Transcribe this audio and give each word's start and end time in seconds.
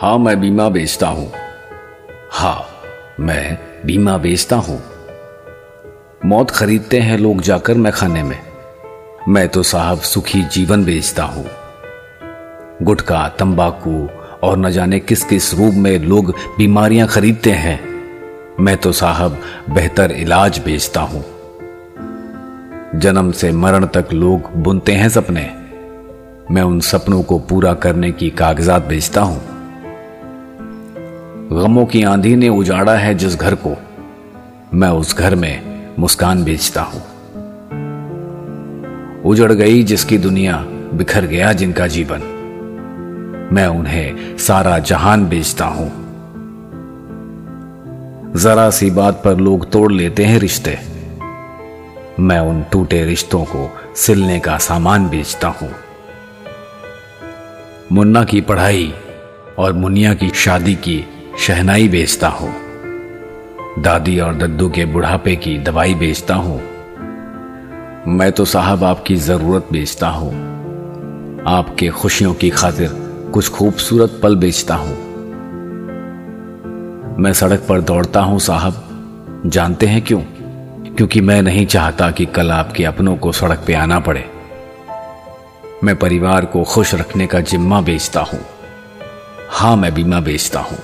हाँ 0.00 0.18
मैं 0.18 0.40
बीमा 0.40 0.68
बेचता 0.68 1.08
हूँ। 1.08 1.32
हाँ 2.30 2.66
मैं 3.20 3.58
बीमा 3.86 4.18
बेचता 4.18 4.56
हूँ। 4.56 4.82
मौत 6.24 6.50
खरीदते 6.50 7.00
हैं 7.00 7.18
लोग 7.18 7.40
जाकर 7.40 7.74
मैं 7.74 7.92
खाने 7.92 8.22
में। 8.22 8.38
मैं 9.28 9.48
तो 9.48 9.62
साहब 9.62 9.98
सुखी 9.98 10.42
जीवन 10.42 10.84
बेचता 10.84 11.24
हूँ। 11.24 11.46
गुटखा, 12.82 13.28
तंबाकू 13.28 14.08
और 14.42 14.58
न 14.58 14.70
जाने 14.70 15.00
किस 15.00 15.24
किस 15.24 15.54
रूप 15.54 15.74
में 15.74 15.98
लोग 15.98 16.34
बीमारियाँ 16.58 17.08
खरीदते 17.08 17.50
हैं। 17.50 17.80
मैं 18.60 18.76
तो 18.76 18.92
साहब 18.92 19.40
बेहतर 19.70 20.12
इलाज 20.12 20.58
बेचता 20.58 21.00
हूँ। 21.00 21.24
जन्म 22.94 23.32
से 23.32 23.52
मरण 23.52 23.86
तक 23.86 24.08
लोग 24.12 24.40
बुनते 24.56 24.92
हैं 24.92 25.08
सपने। 25.08 25.50
मैं 26.50 26.62
उन 26.62 26.80
सपनों 26.80 27.22
को 27.22 27.38
पूरा 27.38 27.74
करने 27.74 28.12
की 28.12 28.30
कागजात 28.30 28.82
बेचता 28.82 29.20
हूँ। 29.20 29.55
गमों 31.52 31.86
की 31.86 32.02
आंधी 32.02 32.36
ने 32.36 32.48
उजाड़ा 32.48 32.94
है 32.94 33.14
जिस 33.14 33.36
घर 33.36 33.54
को, 33.54 33.76
मैं 34.74 34.88
उस 34.88 35.16
घर 35.16 35.34
में 35.34 35.92
मुस्कान 35.98 36.44
बेचता 36.44 36.82
हूँ। 36.82 37.02
उजड़ 39.24 39.52
गई 39.52 39.82
जिसकी 39.82 40.18
दुनिया 40.18 40.56
बिखर 40.92 41.26
गया 41.26 41.52
जिनका 41.52 41.86
जीवन, 41.86 42.20
मैं 43.52 43.66
उन्हें 43.66 44.38
सारा 44.38 44.78
जहान 44.78 45.28
बेचता 45.28 45.64
हूँ। 45.64 45.88
जरा 48.36 48.70
सी 48.70 48.90
बात 48.90 49.22
पर 49.24 49.36
लोग 49.36 49.70
तोड़ 49.70 49.92
लेते 49.92 50.24
हैं 50.24 50.38
रिश्ते। 50.38 50.78
मैं 52.20 52.38
उन 52.38 52.64
टूटे 52.72 53.04
रिश्तों 53.04 53.44
को 53.44 53.70
सिलने 53.96 54.40
का 54.40 54.58
सामान 54.58 55.08
बेचता 55.08 55.48
हूँ। 55.48 55.70
मुन्ना 57.92 58.24
की 58.24 58.40
पढ़ाई 58.40 58.94
और 59.58 59.72
मुनिया 59.72 60.14
की 60.14 60.28
शादी 60.28 60.74
की 60.74 61.04
शहनाई 61.46 61.88
बेचता 61.88 62.28
हूँ। 62.28 62.54
दादी 63.78 64.20
और 64.20 64.34
दद्दू 64.34 64.70
के 64.70 64.84
बुढ़ापे 64.84 65.36
की 65.36 65.58
दवाई 65.58 65.94
बेचता 65.94 66.34
हूँ। 66.34 66.60
मैं 68.08 68.32
तो 68.32 68.44
साहब 68.44 68.84
आपकी 68.84 69.16
ज़रूरत 69.16 69.68
बेचता 69.72 70.08
हूँ। 70.08 70.32
आपके 71.48 71.88
खुशियों 71.88 72.34
की 72.34 72.50
खातिर 72.50 72.88
कुछ 73.34 73.48
खूबसूरत 73.48 74.20
पल 74.22 74.36
बेचता 74.36 74.74
हूँ। 74.74 74.96
मैं 77.18 77.32
सड़क 77.32 77.66
पर 77.68 77.80
दौड़ता 77.80 78.20
हूँ 78.20 78.38
साहब। 78.38 78.74
जानते 79.46 79.86
हैं 79.86 80.02
क्यों? 80.02 80.20
क्योंकि 80.96 81.20
मैं 81.20 81.42
नहीं 81.42 81.66
चाहता 81.66 82.10
कि 82.10 82.26
कल 82.26 82.50
आपके 82.50 82.84
अपनों 82.84 83.16
को 83.16 83.32
सड़क 83.32 83.64
पे 83.66 83.74
आना 83.74 84.00
पड़े। 84.00 84.24
मैं 85.84 85.96
परिवार 85.96 86.44
को 86.44 86.64
खुश 86.64 86.94
रखने 86.94 87.26
का 87.26 87.40
जिम्मा 87.40 87.80
बेचता 87.80 88.20
हूँ। 88.20 88.40
हाँ, 89.50 89.76
मैं 89.76 89.94
बीमा 89.94 90.20
बेचता 90.20 90.60
हूँ। 90.60 90.78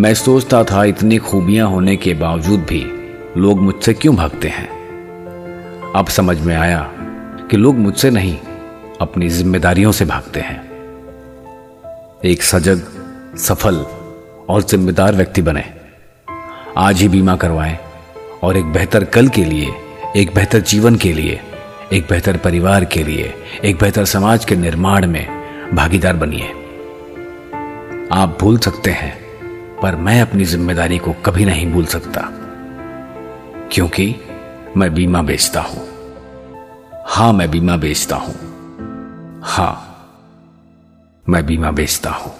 मैं 0.00 0.14
सोचता 0.14 0.64
था 0.64 0.84
इतनी 0.84 1.18
खूबियाँ 1.18 1.68
होने 1.68 1.96
के 1.96 2.14
बावजूद 2.14 2.60
भी 2.60 2.84
लोग 3.40 3.60
मुझसे 3.60 3.94
क्यों 3.94 4.16
भागते 4.16 4.48
हैं? 4.48 4.68
अब 5.96 6.06
समझ 6.06 6.40
में 6.40 6.56
आया 6.56 6.90
कि 7.50 7.56
लोग 7.56 7.76
मुझसे 7.76 8.10
नहीं, 8.10 8.38
अपनी 9.00 9.28
जिम्मेदारियों 9.28 9.92
से 9.92 10.04
भागते 10.04 10.40
हैं। 10.40 10.70
एक 12.24 12.42
सजग, 12.42 12.82
सफल 13.36 13.76
और 14.48 14.62
जिम्मेदार 14.62 15.14
व्यक्ति 15.14 15.42
बने। 15.42 15.64
आज 16.76 17.00
ही 17.00 17.08
बीमा 17.08 17.36
करवाएँ 17.36 17.78
और 18.42 18.56
एक 18.56 18.64
बेहतर 18.64 19.04
कल 19.04 19.28
के 19.28 19.44
लिए, 19.44 19.68
एक 20.16 20.34
बेहतर 20.34 20.58
जीवन 20.58 20.96
के 20.96 21.12
लिए, 21.12 21.40
एक 21.92 22.06
बेहतर 22.10 22.36
परिवार 22.36 22.84
के 22.84 23.04
लिए, 23.04 23.34
एक 23.64 23.76
बेहतर 23.76 24.04
समाज 24.04 24.44
के 24.44 24.56
निर्माण 24.56 25.06
में 25.06 25.26
भागीदार 25.74 26.16
बनिए। 26.16 26.48
आप 28.12 28.38
भूल 28.40 28.58
सकते 28.58 28.90
हैं 28.90 29.29
पर 29.82 29.96
मैं 29.96 30.20
अपनी 30.20 30.44
ज़िम्मेदारी 30.44 30.98
को 30.98 31.12
कभी 31.26 31.44
नहीं 31.44 31.70
भूल 31.72 31.84
सकता, 31.86 32.28
क्योंकि 33.72 34.14
मैं 34.76 34.92
बीमा 34.94 35.22
बेचता 35.22 35.60
हूँ। 35.60 35.86
हाँ, 37.06 37.32
मैं 37.32 37.50
बीमा 37.50 37.76
बेचता 37.76 38.16
हूँ। 38.16 38.34
हाँ, 39.44 39.74
मैं 41.26 41.44
बीमा 41.46 41.70
बेचता 41.70 42.10
हूँ। 42.10 42.32